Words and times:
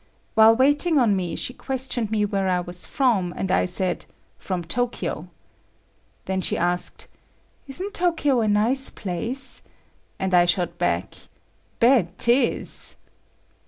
While 0.33 0.55
waiting 0.55 0.97
on 0.97 1.15
me, 1.15 1.35
she 1.35 1.53
questioned 1.53 2.09
me 2.09 2.25
where 2.25 2.49
I 2.49 2.59
was 2.59 2.87
from, 2.87 3.35
and 3.37 3.51
I 3.51 3.65
said, 3.65 4.07
"from 4.39 4.63
Tokyo." 4.63 5.27
Then 6.25 6.41
she 6.41 6.57
asked; 6.57 7.07
"Isn't 7.67 7.93
Tokyo 7.93 8.41
a 8.41 8.47
nice 8.47 8.89
place?" 8.89 9.61
and 10.17 10.33
I 10.33 10.45
shot 10.45 10.79
back, 10.79 11.13
"Bet 11.79 12.17
'tis." 12.17 12.95